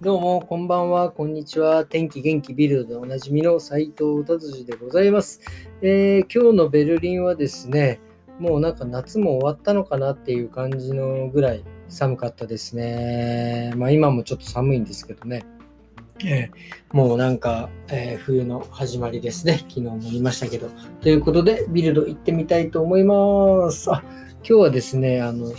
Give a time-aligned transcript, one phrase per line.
[0.00, 1.84] どうも、こんばんは、こんにちは。
[1.84, 5.40] 天気元気ビルドでおなじみの斉藤達治でございます、
[5.82, 7.98] えー、今日のベルリンはですね、
[8.38, 13.72] もうなんか夏も終わったのかなっていう感じのぐらい寒かったですね。
[13.76, 15.44] まあ今もちょっと寒いんですけどね。
[16.24, 19.64] えー、もうなんか、えー、冬の始まりですね。
[19.68, 20.68] 昨日も言いましたけど。
[21.00, 23.90] ということで、ビルド行ってみたいと思います。
[23.90, 24.04] あ、
[24.34, 25.52] 今日はですね、あの、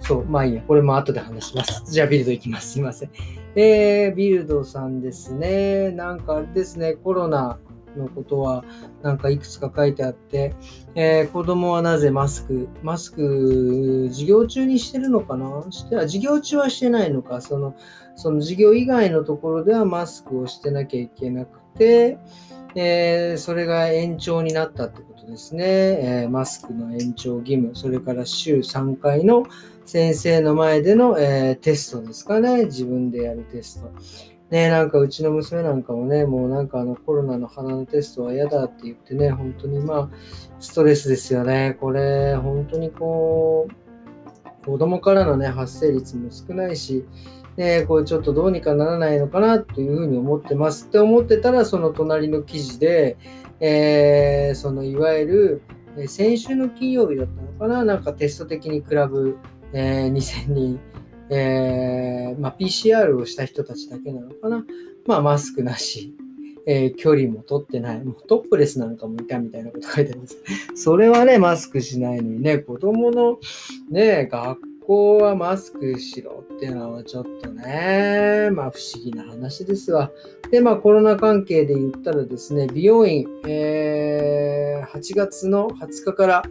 [0.00, 1.84] そう、まあいいや、これも後で話します。
[1.92, 2.72] じゃあビルド行きます。
[2.72, 3.10] すいません。
[3.56, 5.90] えー、ビルドさんですね。
[5.90, 7.58] なんかあれですね、コロナ
[7.96, 8.64] のことは
[9.02, 10.54] なんかいくつか書いてあって、
[10.94, 15.66] えー、子供はなぜマスク、マスク、授業中にしてるのかな？
[15.70, 17.74] して授業中はしてないのか、その、
[18.14, 22.18] その授業以外のところではマスクをしてなきゃいけなくて、
[22.76, 25.64] えー、それが延長になったってとですね、
[26.24, 29.44] え、マスクの延長義務、それから週3回の
[29.84, 32.66] 先生の前での、え、テストですかね。
[32.66, 33.90] 自分でやるテスト。
[34.50, 40.10] ねなんかうちの娘なんかもね、もうなんかあのコロナの鼻のテストは嫌だって言ってね、本当にまあ、
[40.58, 41.76] ストレスですよね。
[41.80, 43.79] これ、本当にこう、
[44.64, 47.04] 子供からのね、発生率も少ないし、
[47.56, 50.86] ね、これちょっとどうにかならないのかなというふうに思ってます。
[50.86, 53.16] って思ってたら、その隣の記事で、
[53.60, 55.62] えー、そのいわゆ
[55.96, 59.36] る、先週の金曜日だったのかな、なんかテスト的にクラブ
[59.72, 60.80] えー、2000人、
[61.30, 64.64] えーまあ、PCR をした人たちだけなのかな？
[65.06, 66.12] まあ、マスクなし、
[66.66, 68.04] えー、距離も取ってない。
[68.04, 70.36] もうトップレスなんかもいたみたいなこと書いてあります。
[70.74, 73.38] それはね、マスクしないのにね、子供の
[73.90, 80.10] ね、学校はマスクしろっていうのはちょっとね、まあ不思議な話ですわ。
[80.50, 86.42] で、まあコロナ関係で言ったらですね、美容院、えー、8月の20日から、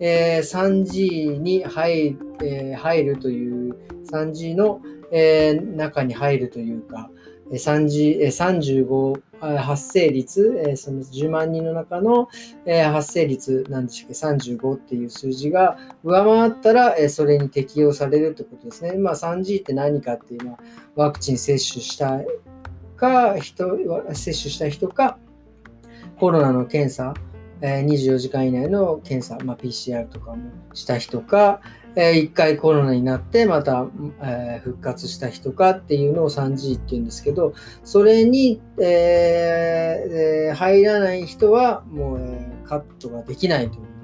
[0.00, 3.76] えー、3G に入,、えー、入るという、
[4.10, 7.10] 3G の、えー、中に入るというか、
[7.50, 12.28] 35発生率、その10万人の中の
[12.92, 18.94] 発生率なんでしたっけ、35っていう数字が上回ったら、それに適用されるということですね。
[18.94, 20.58] まあ、3G って何かっていうのは、
[20.94, 22.20] ワクチン接種した
[22.96, 23.78] か、人
[24.12, 25.18] 接種した人か、
[26.18, 27.14] コロナの検査、
[27.60, 31.60] 24時間以内の検査、まあ、PCR とかもした人か、
[31.96, 33.86] え1回コロナになってまた、
[34.22, 43.95] え復活した人かっていうのを 3G っていうんですけど、それに、えー、入らない人はもう、カットができないという。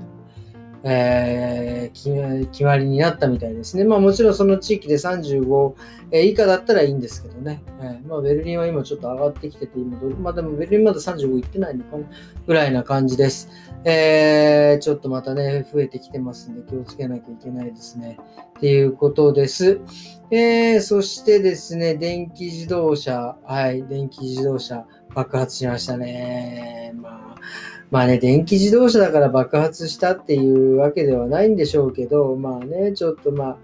[0.85, 3.85] えー、決まりになったみたいですね。
[3.85, 5.75] まあもちろんその地域で35
[6.13, 7.63] 以下だったらいいんですけどね。
[7.81, 12.05] えー、まあベルリンは今ちょっと上がってきてて、今どまあでもベルリンまだ35いってないのかな
[12.47, 13.49] ぐらいな感じです。
[13.85, 18.19] えー、ちょっとまたね、増えてきてますんで気をつけなきゃいけないですね。
[18.57, 19.81] っていうことです。
[20.31, 26.93] えー、そしてですね、電気自動車、はい、電気自動車爆発しましたね。
[26.97, 27.35] まあ
[27.93, 33.59] まあね、電気自動車だから爆発したっていうわけではないんでしょうけど、まあね、ちょっとまあ、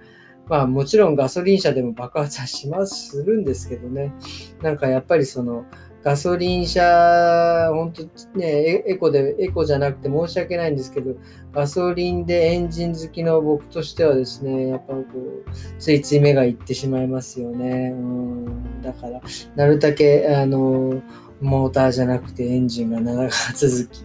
[0.48, 4.12] まあもちろんガソリン車でも爆発はします、するんですけどね。
[4.60, 5.64] なんかやっぱりその、
[6.02, 11.14] ガソリン車、本当ね、エコで、エコじゃなくて申し訳ないんですけど、
[11.50, 17.92] ガソリンでエンジン好きの僕としてはですね、やっぱこう、ついつい目がいってしまいますよね。
[17.94, 19.22] うん、だから、
[19.56, 21.02] なるだけ、あの、
[21.40, 24.04] モーターじゃなくてエンジンが長続き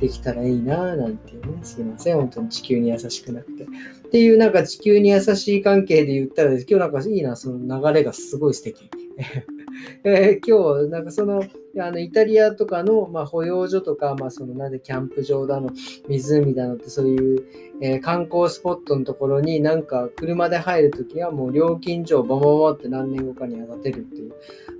[0.00, 3.64] できたらいいなぁなんていうね、すいません、本当に地球に優しくなくて。
[3.64, 3.66] っ
[4.10, 8.90] ていうなんか地球に優しい関係で言ったら、今日なんかいいな、その流れがすごい素敵。
[10.04, 11.42] えー、今日、なんかその、
[11.78, 15.70] あのイタリアとかの、まあ、保養所とか、まあ、そのなんでキャンプ場だの、
[16.08, 17.44] 湖だのって、そういう、
[17.80, 24.32] えー、観光スポットのところになんか車で入るときはもう料金所をボボボって何年後かに当てるっていう、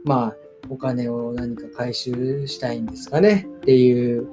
[0.05, 0.37] まあ、
[0.69, 3.47] お金を何か回収したいんですかね？
[3.59, 4.29] っていう。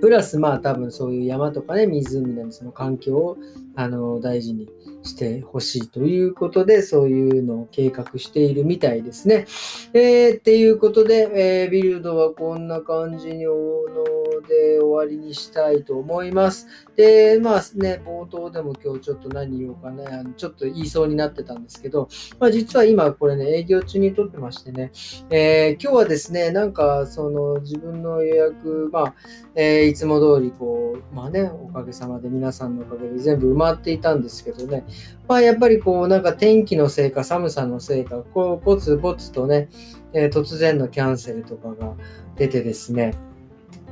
[0.00, 3.36] プラスまあ多分そういう山とかね、湖でもその環境を
[3.74, 4.68] あの大事に
[5.02, 9.46] してほしいということで、そういうのを計画しているみたいですね。
[9.92, 16.66] えー、っていうことで、えー、ビルドはこんな感じにので終わりにしたいと思います。
[16.96, 22.08] で、まあね、冒頭でも今日ちょっと何言おうかね、あのちょっと言いそうになってたんですけど、
[22.38, 24.92] まあ実は今これね、営業中に撮ってましてね、
[25.30, 29.14] えー、今日はですね、なんかその自分の予約、まあ、
[29.54, 34.84] え、いつも通りこう、まあね、おかげさまで皆さんのおかげで全部埋ま回っていたんですけどね、
[35.28, 39.68] まあやっぱりこうなんか天気のせいか寒さのせいか、こうポツポツとね、
[40.12, 41.94] えー、突然のキャンセルとかが
[42.36, 43.14] 出てですね、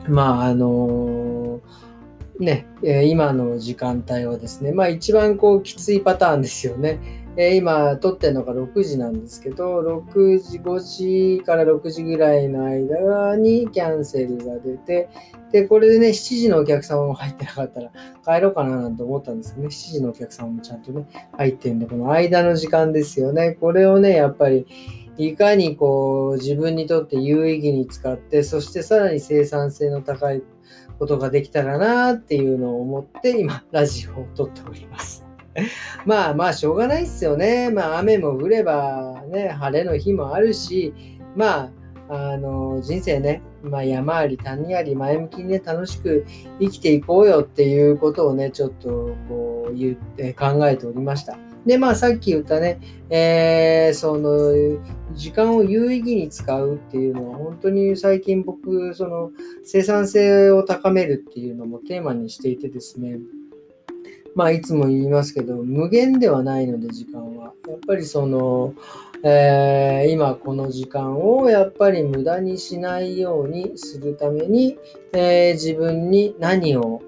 [0.08, 7.19] まあ、あのー、ね、え今の時間帯はですね、まあ一番こうきついパターンですよね。
[7.42, 15.08] えー、今撮ってるのが6時なんですけど、6時、5時から6時ぐらいの間にキャンセルが出て、
[15.50, 17.90] で、これでね、7時のお客様も入ってなかったら
[18.22, 23.56] 帰ろうかななんて思ったんですけどね、7時のお客様もちゃんとね、入ってんで、この間の時間ですよね。
[23.58, 24.66] これをね、やっぱり、
[25.16, 30.42] いかにこう自分にとって有意義に使って、そしてさらに生産性の高い
[30.98, 35.29] ことができたらなっていうのを思って今、ラジオを撮っております。
[36.06, 37.70] まあまあ、しょうがないっすよね。
[37.70, 40.94] まあ、雨も降ればね、晴れの日もあるし、
[41.34, 41.70] ま
[42.08, 46.24] あ、あの、人生ね、まあ、山あり谷あり前向きにね、楽しく
[46.60, 51.38] 生きていこうよっていうことをね、ちょっとこう言って考えておりました。
[51.66, 52.80] で、まあ、さっき言ったね、
[53.10, 54.80] えー、その、
[55.12, 59.30] 時間を有意義に使うっていうのは、本当に最近僕、その、
[59.62, 63.18] 生産性を高めるっていうのもテーマにしていてですね、
[64.34, 67.52] まあ、いつも言いますけど、無限ではないので、時間は。
[67.68, 68.74] やっぱりその、
[69.22, 74.78] えー、今この時間をやっぱり無駄にしないようにするために、
[75.12, 77.02] えー、自分に何を、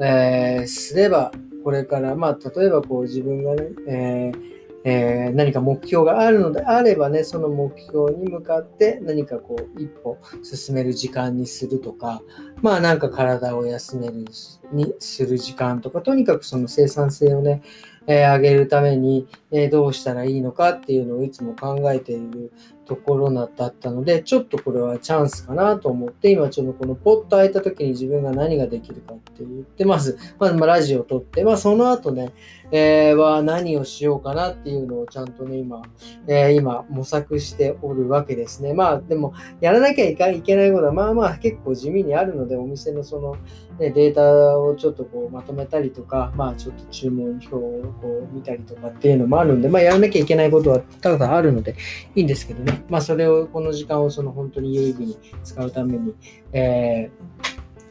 [0.00, 1.32] えー、すれば、
[1.62, 4.53] これから、まあ、例えばこう自分がね、えー
[4.86, 12.22] えー、何か目標があるのであればね、その目標に向かって何かこう一歩進める時間にするとか、
[12.60, 14.26] まあなんか体を休める
[14.72, 17.62] にする時間とか、とにかくその生産性をね、
[18.06, 22.52] えー、上げるために、えー、どうしたらいいのかっていうのをいつも考えている
[22.86, 32.32] ところだったので、ちょっとこれはチャンスかなと思って、今ちょっとこのポッと開いた時に自分が何ができるかって言って、まず、まずまラジオを撮って、まあその後ね、
[32.70, 35.82] えー、は何をしようかなっていうのをちゃんとね、今、
[36.26, 38.74] えー、今模索しておるわけですね。
[38.74, 43.36] まあでも、やらなきゃいけないことはまあまあ結構地味にあるので、お店のその、
[43.78, 47.58] ね、データをちょっとこうまとめたりとか、まあちょっと注文表を
[48.00, 51.76] こう見たりとかっていうのもあるんで、まあやらなきゃいけないことはただあるので
[52.14, 52.73] いいんですけどね。
[52.88, 56.14] まあ、それを、この時間をその本当に有意義に使うために、
[56.52, 57.10] え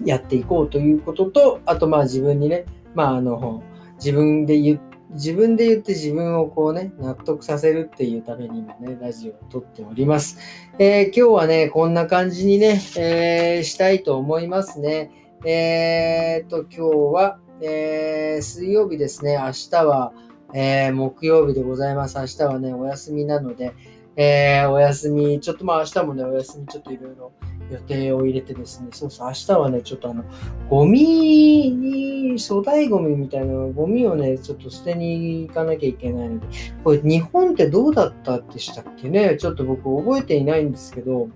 [0.02, 2.66] ー、やっていこうということと、あと、まあ自分にね、
[2.96, 3.64] まああの、
[3.96, 4.80] 自分で言
[5.14, 10.40] 自分で言って自分をこうね、納得させるっていうために今ね、ラジオを撮っております。
[10.80, 15.12] えー、今日はね、こんな感じにね、えー、したいと思いますね。
[15.46, 19.38] えー、と、今日は、えー、水曜日ですね。
[19.38, 20.14] 明日は、
[20.56, 22.18] え、木曜日でございます。
[22.18, 23.74] 明日はね、お休みなので、
[24.16, 27.32] えー、お休み、ちょっとまあ明日もね、お休みちょっといろいろ
[27.72, 30.24] 予定を入れてですね、そうそう、明日はね、ちょっとあの、
[30.70, 36.48] ゴミに、粗大ゴミみたいなゴミをね、ちょっと捨てに行かなきゃいけないので、
[36.84, 39.38] これ日本ってどうだったでしたっけね？
[39.38, 41.30] ちょっと僕覚えていないんですけど、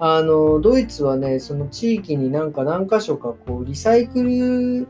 [0.00, 4.88] あの、ドイツはね、その地域になんか何箇所かこう、リサイクル、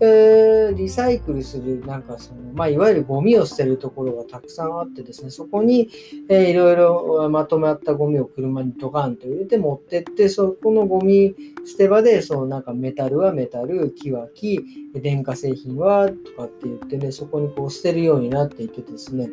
[0.00, 5.90] えー、リサイクルする、なんかその、まあ、いわゆるゴミを捨てるところがたくさんあってですね、そこに、
[6.28, 11.34] えー、いろいろまとまったゴミを車にドカンと入れて持ってって、そこのゴミ
[11.64, 14.64] 捨て場で、そのなんかメタルはメタル、木は木、
[14.94, 19.28] 電化製品はとかって言ってね、そこにこう捨てるようになっていてですね、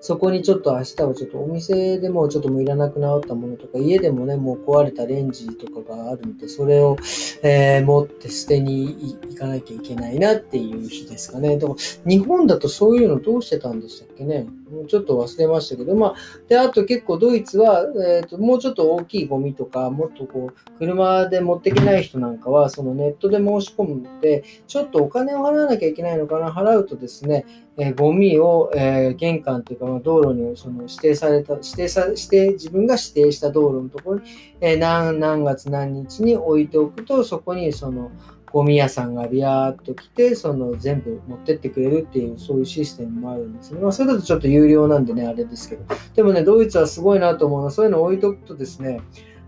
[0.00, 6.96] そこにちょっと明日はちょっとお店でもちょっともういらなくなったものとか、家でもね、もう壊れたレンジとかがあるんで、それを、
[7.42, 11.56] えー、持って捨てに行かなきゃいけないなっていう日ですかね。
[11.56, 11.76] でも
[12.06, 14.46] 日本だとそういうのどうしてたんでしたっけね？
[14.86, 16.14] ちょっと忘れましたけど、まあ、
[16.48, 34.22] で、あと結構ドイツは、えーと、もうちょっと大きいゴミとか、もっとこう、車で持っていけない人なんかは、そのネットで申し込むので、ちょっとお金を払わなきゃいけないのかな、払うとですね、えー、ゴミを、えー、玄関というか、ま、道路にその指定された、指定さ、指定、自分が指定した道路のところに、
[34.60, 38.10] えー、何、何月何日に置いておくと、そこにその、
[38.54, 43.80] ゴミ屋さんがビヤーっと来て、その全部持ってってくれるっていう、そういうシステムもあるんですね。
[43.80, 45.84] まあ、それだとちょっと有料なんでね、あれですけど。
[46.14, 49.00] でもね、ドイツはすごいなと思うのは、そういうの置いとくとですね、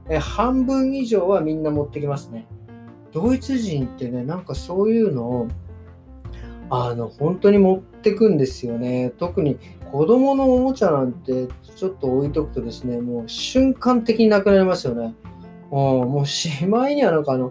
[0.08, 2.48] え半分以上はみんな持ってきますね。
[3.12, 5.48] ドイツ人ってね、なんかそういうのを、
[6.70, 9.12] あの、本当に持ってくんですよね。
[9.18, 9.56] 特に
[9.92, 11.46] 子供のおもちゃなんて
[11.76, 15.14] ちょっと置いとくとですね、もう瞬間的になくなりますよね。
[15.70, 17.50] もうしまいにはなんかあの、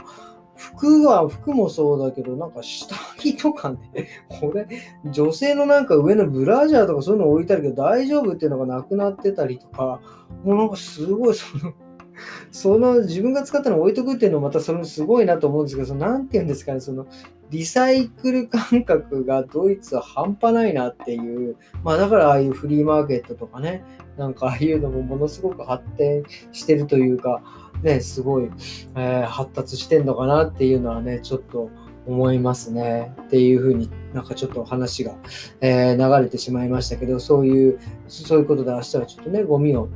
[0.55, 3.77] 服は、服もそうだけど、なんか下着とかね、
[4.39, 4.67] これ、
[5.05, 10.01] 女性のなんか上のブラジャーとかそういうの置いてあるけど大丈夫っていうのがなくなってたりとか、
[10.43, 11.73] もうなんかすごいその、
[12.51, 17.07] その自分が使ったの置いとくっていうのもまたそのすごいなと思うんですけど、そのなんて言うんですかね、その
[17.51, 23.83] リサイクル感覚がドイツは半端ないなっていう、まあだからああいうフリーマーケットとかね、
[24.17, 27.41] なんかああいうのもものすごく発展してるというか、
[27.83, 28.49] ね、すごい、
[28.95, 31.69] えー、発達してんのかなっていうのはね、ちょっと
[32.07, 33.13] 思いますね。
[33.23, 35.15] っていうふうになんかちょっと話が、
[35.61, 39.89] えー、流れてしまいましたけど、そういう、そういうことで明日はちょっとね、ゴミを、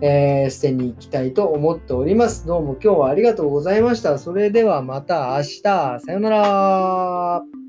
[0.00, 2.46] えー、捨てに行きたいと思っております。
[2.46, 4.18] どうも今日はありがとうございました。
[4.18, 5.62] それではまた明日。
[5.62, 7.59] さよなら。